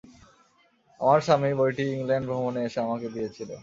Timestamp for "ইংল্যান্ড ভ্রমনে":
1.95-2.61